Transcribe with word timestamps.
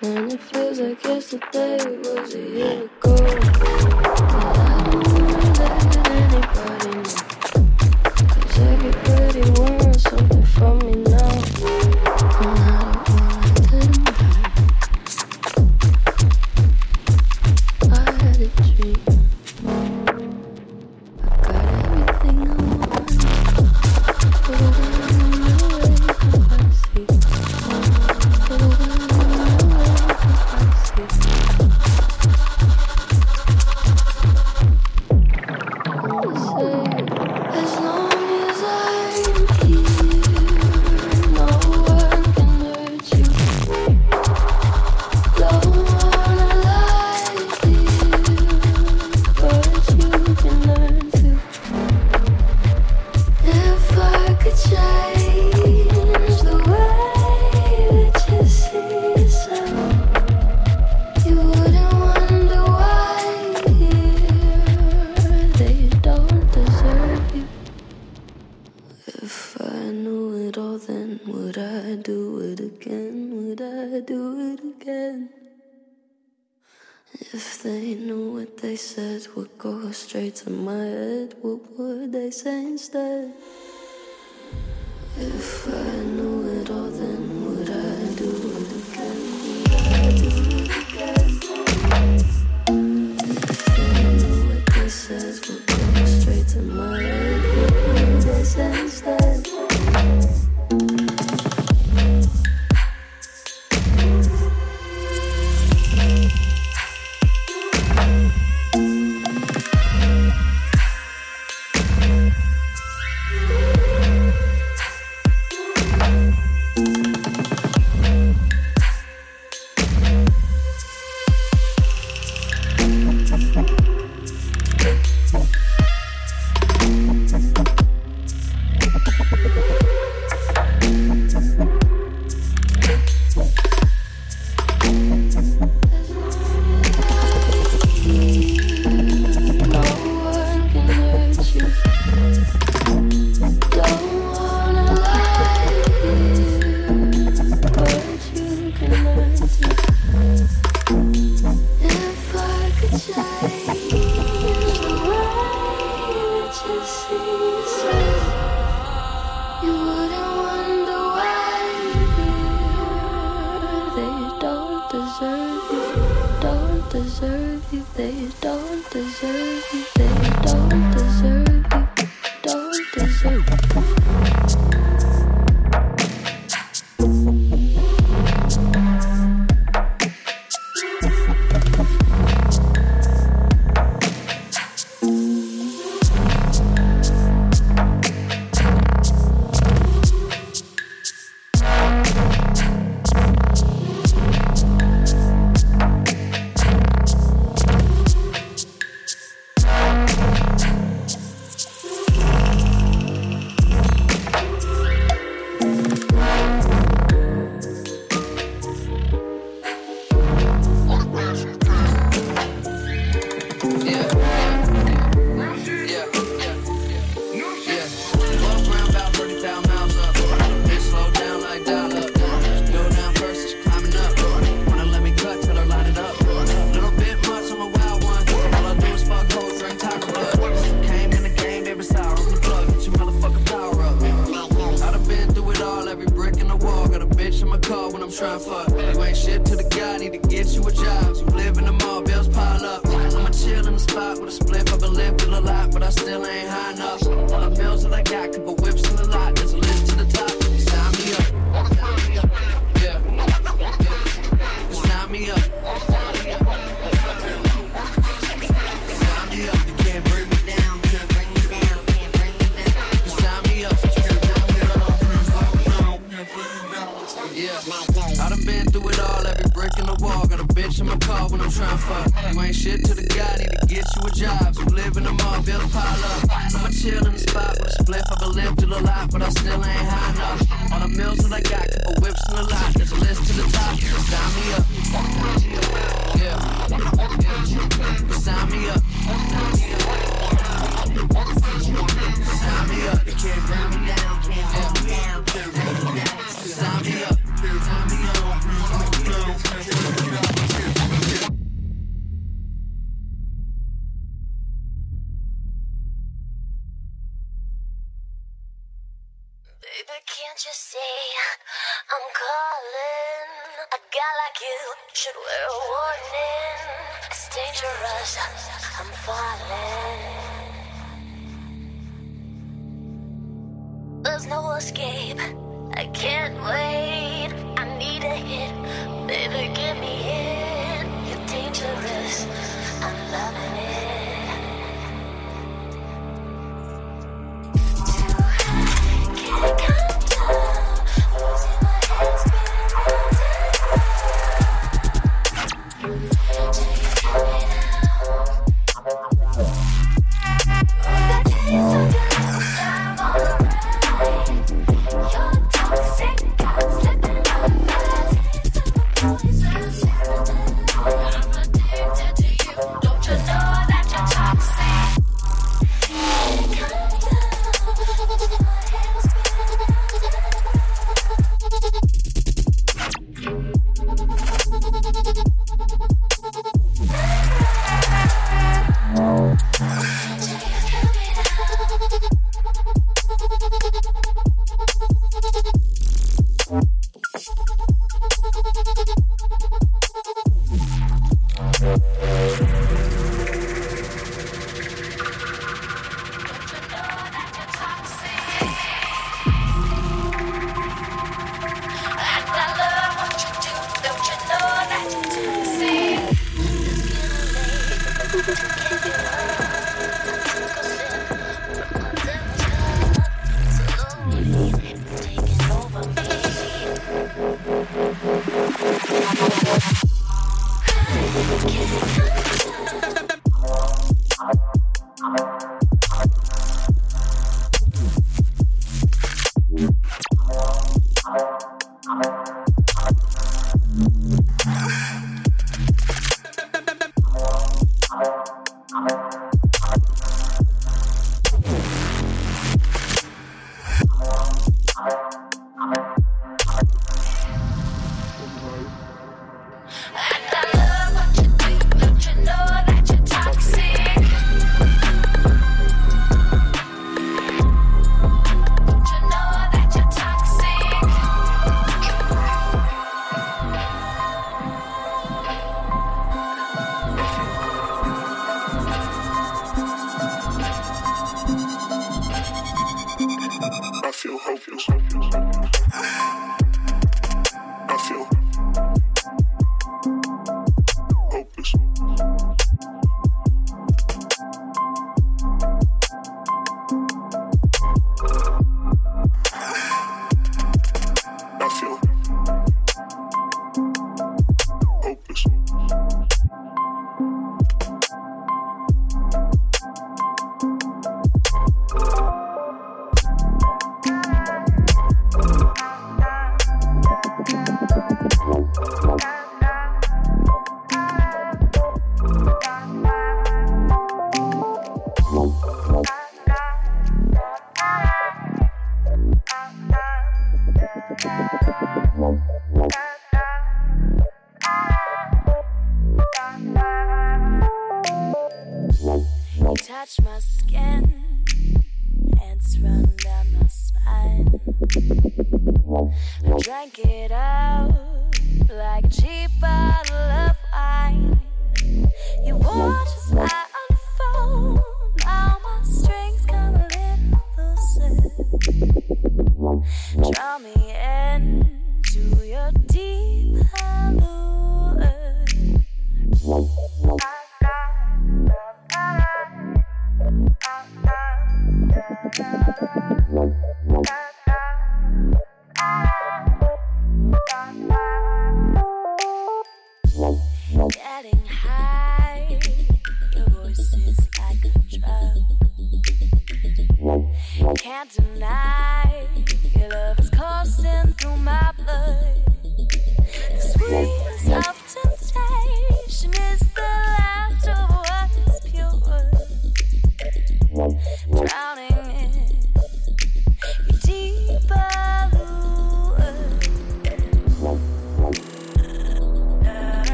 And 0.00 0.32
it 0.32 0.40
feels 0.40 0.78
like 0.78 1.02
yesterday 1.02 1.78
was 1.98 2.34
a 2.34 2.38
year 2.38 2.84
ago. 2.84 3.16
But 3.16 3.24
I 4.60 4.90
don't 4.92 5.08
wanna 5.12 5.52
let 5.58 6.08
anybody 6.08 6.68
everybody 8.60 9.50
wants 9.60 10.02
something 10.02 10.44
from 10.44 10.78
me 10.78 10.97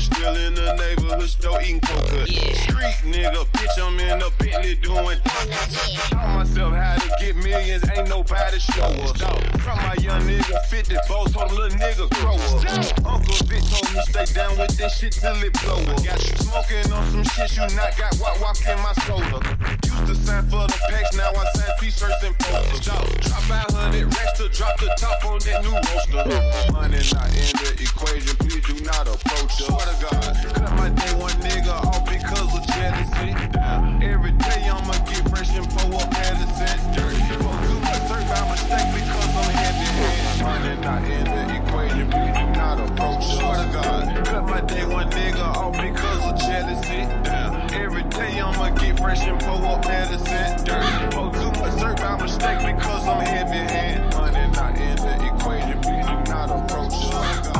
nigga 0.00 0.14
still 0.14 0.34
in 0.36 0.54
the 0.54 0.74
neighborhood 0.76 1.28
still 1.28 1.58
eating 1.60 1.80
coca. 1.80 2.26
Street 2.26 3.00
nigga, 3.04 3.44
bitch, 3.52 3.78
I'm 3.78 3.98
in 4.00 4.22
a 4.22 4.30
Bentley 4.60 4.76
doing. 4.76 5.18
Taught 6.10 6.34
myself 6.36 6.74
how 6.74 6.96
to 6.96 7.08
get 7.20 7.36
millions, 7.36 7.84
ain't 7.90 8.08
nobody 8.08 8.58
show 8.58 8.84
us. 8.84 9.20
From 9.62 9.76
my 9.76 9.94
young 10.00 10.22
nigga, 10.22 10.64
50 10.66 10.96
boss, 11.08 11.32
told 11.32 11.52
little 11.52 11.78
nigga 11.78 12.08
grow 12.20 12.34
up. 12.34 13.06
Uncle 13.06 13.46
Vic 13.46 13.62
told 13.64 13.88
me 13.94 14.00
stay 14.08 14.26
down 14.34 14.58
with 14.58 14.76
this 14.76 14.98
shit 14.98 15.12
till 15.12 15.36
it 15.42 15.52
blow 15.62 15.80
up. 15.80 16.04
Got 16.04 16.20
you 16.24 16.36
smoking 16.36 16.92
on 16.92 17.04
some 17.10 17.24
shit 17.24 17.56
you 17.56 17.76
not 17.76 17.96
got, 17.96 18.12
walk, 18.20 18.40
walk 18.40 18.58
in 18.66 18.76
my 18.82 18.92
soda. 19.06 19.40
Used 19.84 20.06
to 20.06 20.14
sign 20.14 20.44
for 20.44 20.66
the 20.66 20.78
packs, 20.90 21.16
now 21.16 21.30
I 21.30 21.44
sign 21.54 21.70
t-shirts 21.80 22.22
and 22.24 22.38
posters. 22.38 22.80
Drop 22.80 23.06
500 23.48 24.04
racks 24.14 24.38
to 24.38 24.48
drop 24.48 24.78
the 24.78 24.92
top 24.98 25.24
on 25.24 25.38
that 25.40 25.62
new 25.64 25.72
roadster. 25.72 26.72
Money 26.72 27.00
not 27.14 27.32
in 27.32 27.50
the 27.56 27.70
equation, 27.80 28.36
please 28.36 28.64
do 28.66 28.84
not 28.84 29.08
approach 29.08 29.56
us. 29.56 29.66
Swear 29.66 29.86
to 29.86 29.96
God, 30.04 30.54
cut 30.54 30.72
my 30.76 30.88
day 30.90 31.12
one 31.16 31.32
nigga 31.40 31.72
off 31.72 32.04
because 32.04 32.50
of 32.56 32.66
jealousy. 32.74 33.30
Every 34.04 34.32
day 34.32 34.49
I'ma 34.58 34.92
get 35.06 35.28
fresh 35.28 35.54
and 35.56 35.68
pour 35.70 36.00
up 36.00 36.12
medicine. 36.12 36.92
Dirty, 36.92 37.22
too 37.28 37.80
much 37.80 38.02
dirt 38.08 38.26
by 38.28 38.42
mistake 38.50 38.88
because 38.94 39.36
I'm 39.36 39.50
heavy 39.54 39.88
handed. 40.00 40.42
Money 40.42 40.74
not 40.80 41.02
in 41.04 41.24
the 41.24 41.42
equation, 41.56 42.06
please 42.10 42.34
do 42.34 42.46
not 42.58 42.80
approach. 42.80 43.24
Swear 43.36 43.56
to 43.56 43.72
God, 43.72 44.26
cut 44.26 44.44
my 44.44 44.60
day 44.62 44.84
one 44.86 45.10
nigga 45.10 45.46
off 45.56 45.72
because 45.72 46.22
of 46.26 46.38
jealousy. 46.40 47.00
Every 47.76 48.02
day 48.04 48.40
I'ma 48.40 48.70
get 48.70 48.98
fresh 48.98 49.22
and 49.22 49.38
pour 49.40 49.64
up 49.66 49.84
medicine. 49.84 50.64
Dirty, 50.64 51.10
too 51.10 51.52
much 51.60 51.74
dirt 51.80 51.96
by 51.98 52.16
mistake 52.22 52.58
because 52.74 53.06
I'm 53.06 53.20
heavy 53.24 53.72
handed. 53.72 54.14
Money 54.16 54.46
not 54.54 54.74
in 54.76 54.96
the 54.96 55.14
equation, 55.34 55.80
please 55.80 56.06
do 56.06 56.32
not 56.32 56.50
approach. 56.50 56.92
Swear 56.92 57.42
to 57.42 57.50
God, 57.52 57.59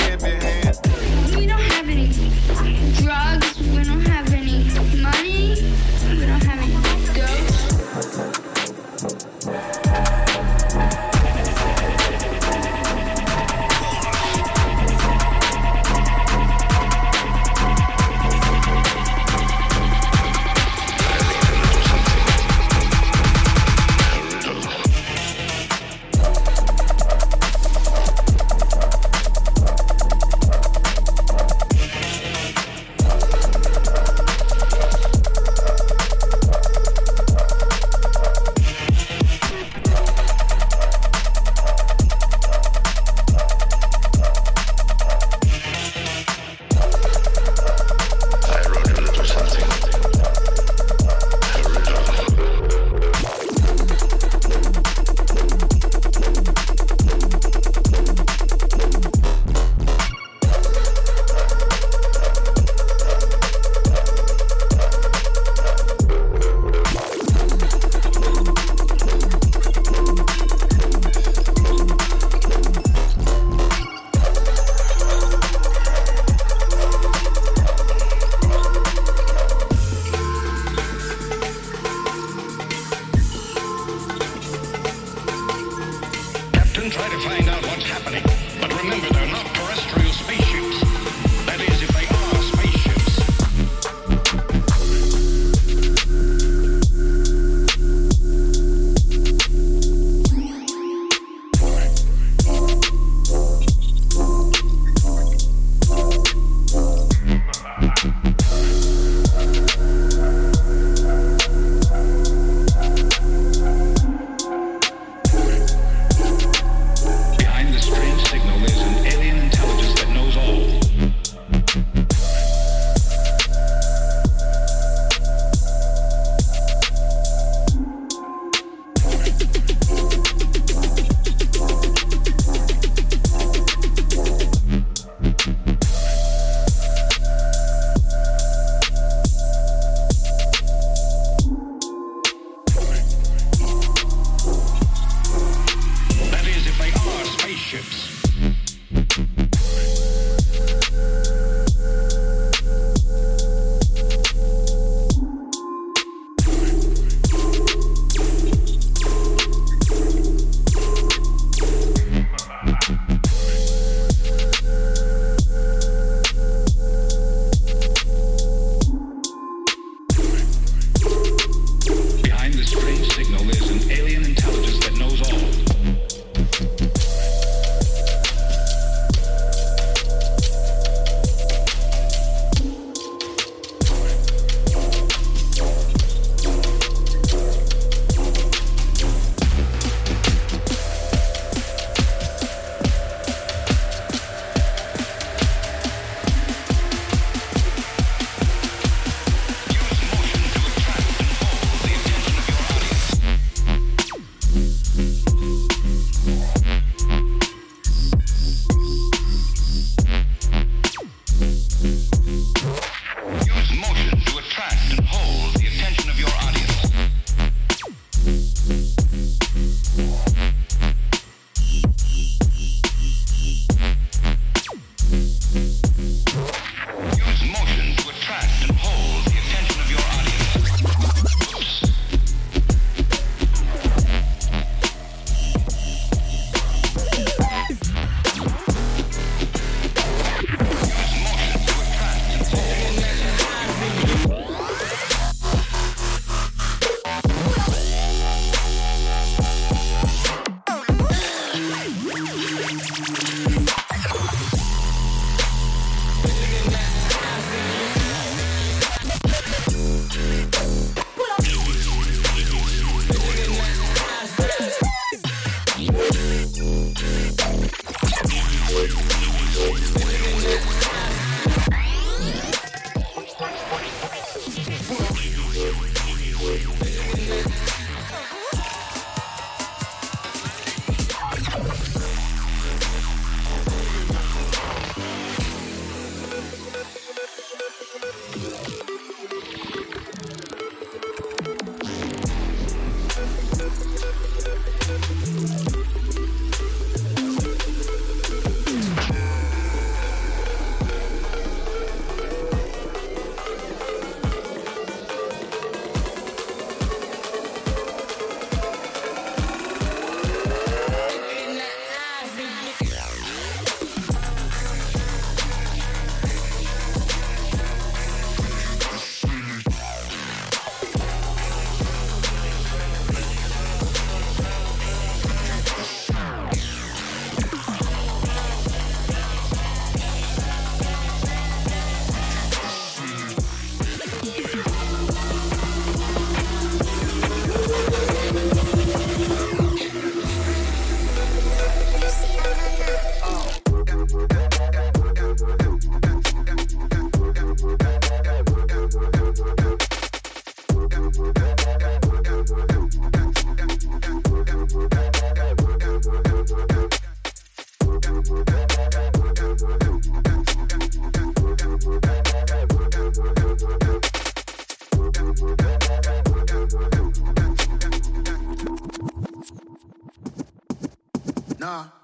Nah. 371.61 372.00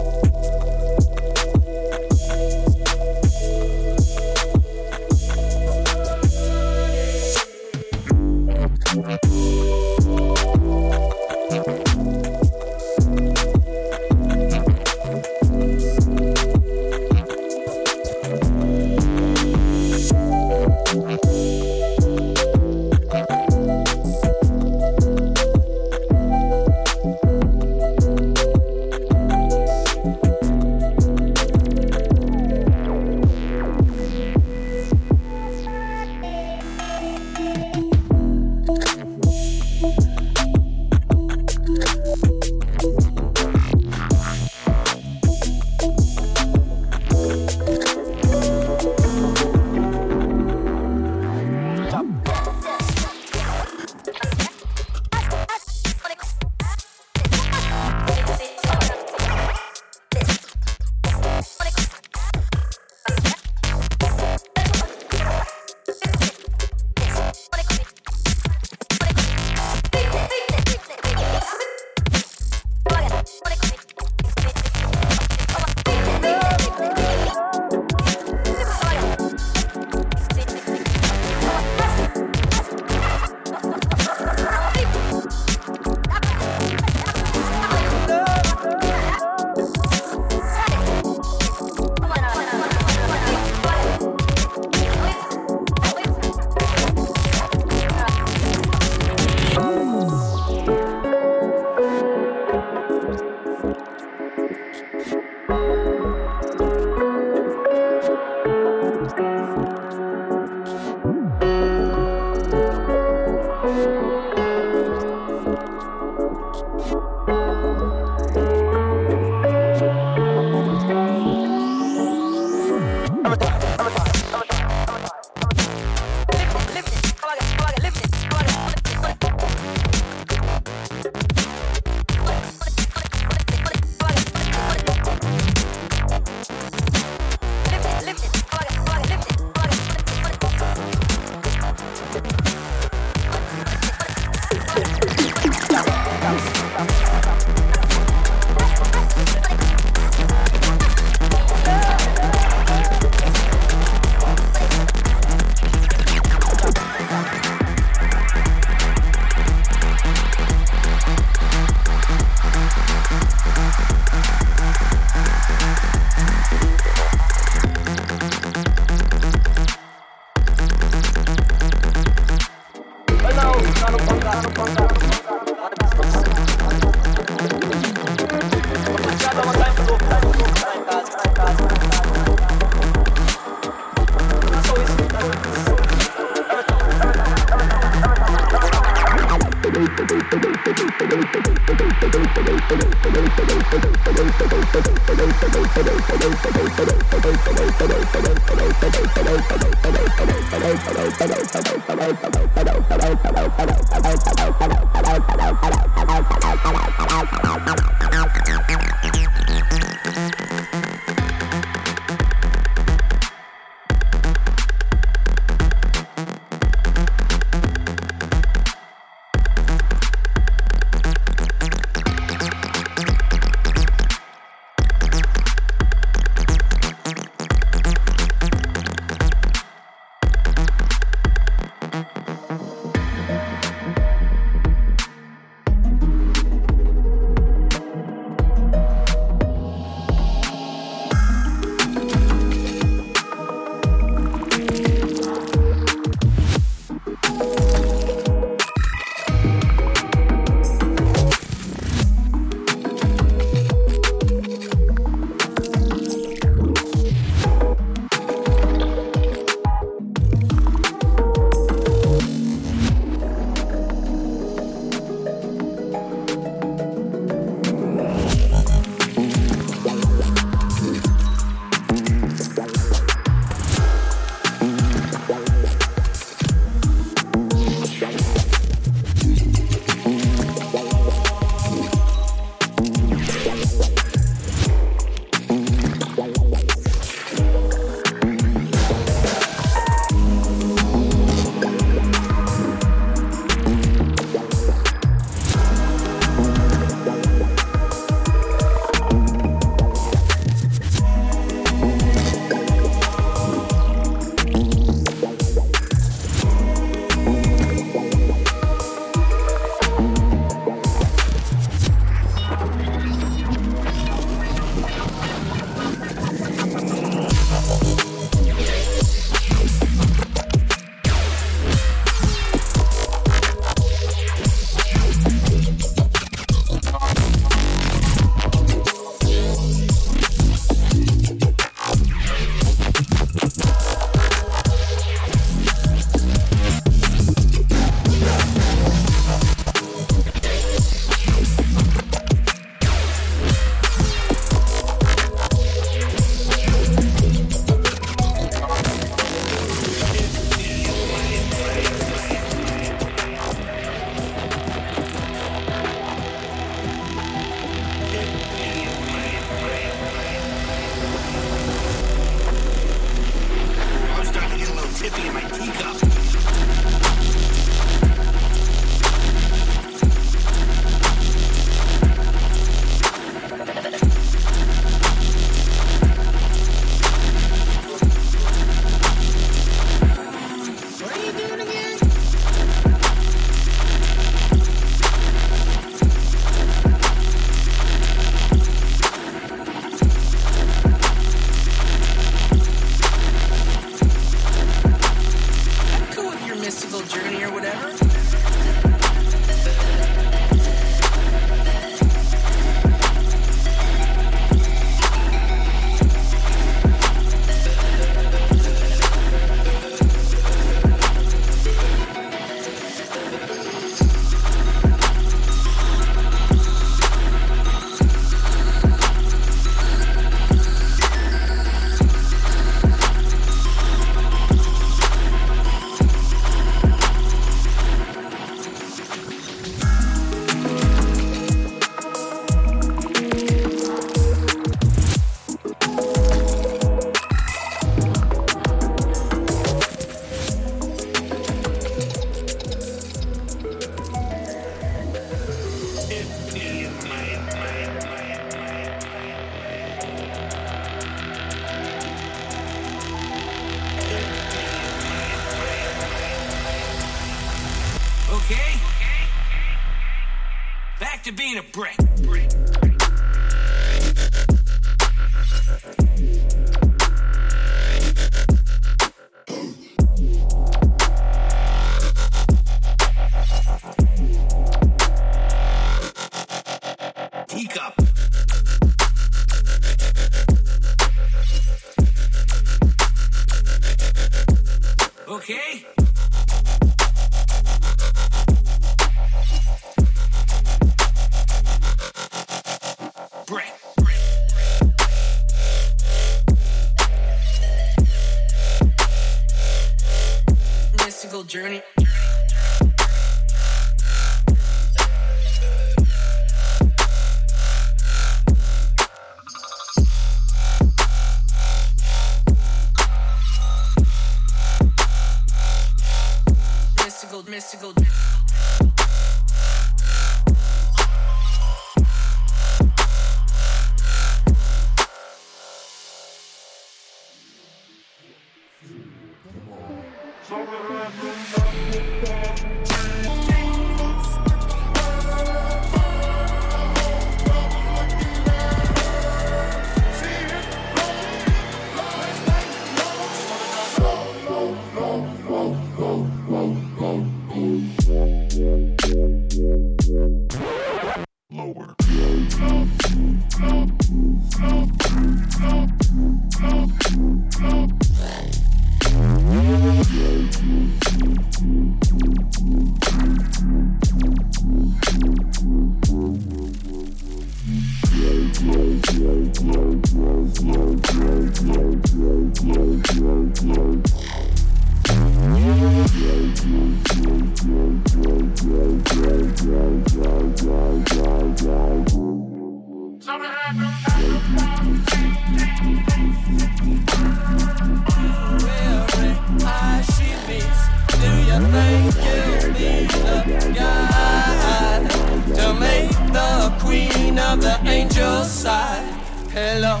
Hello, 599.62 600.00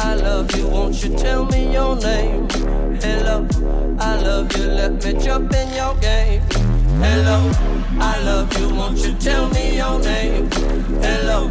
I 0.00 0.16
love 0.16 0.52
you. 0.56 0.66
Won't 0.66 1.04
you 1.04 1.16
tell 1.16 1.46
me 1.46 1.72
your 1.72 1.94
name? 1.94 2.48
Hello, 3.00 3.46
I 4.00 4.20
love 4.20 4.50
you. 4.56 4.64
Let 4.64 5.04
me 5.04 5.12
jump 5.12 5.54
in 5.54 5.72
your 5.72 5.94
game. 5.98 6.42
Hello, 6.98 7.48
I 8.00 8.20
love 8.24 8.52
you. 8.58 8.74
Won't 8.74 8.98
you 8.98 9.14
tell 9.14 9.48
me 9.50 9.76
your 9.76 10.00
name? 10.00 10.50
Hello, 11.00 11.48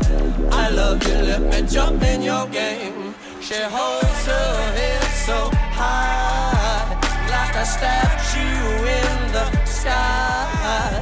I 0.51 0.69
love 0.71 1.01
you. 1.07 1.15
Let 1.31 1.41
me 1.41 1.61
jump 1.65 2.03
in 2.03 2.21
your 2.21 2.47
game. 2.47 3.15
She 3.39 3.55
holds 3.55 4.25
her 4.25 4.51
head 4.79 5.03
so 5.25 5.49
high, 5.79 6.99
like 7.31 7.55
a 7.55 7.65
statue 7.65 8.67
in 8.99 9.31
the 9.31 9.45
sky. 9.63 10.99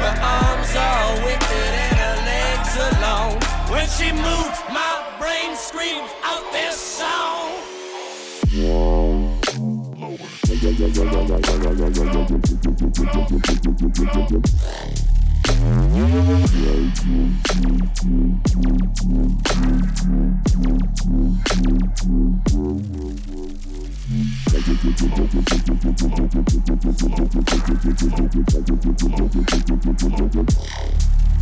Her 0.00 0.14
arms 0.22 0.74
are 0.76 1.26
wicked 1.26 1.93
When 3.74 3.88
she 3.88 4.12
moves, 4.12 4.62
my 4.72 5.16
brain 5.18 5.56
screams 5.56 6.08
out 6.22 6.52
this 6.52 6.76
song. 6.76 7.34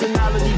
personality 0.00 0.49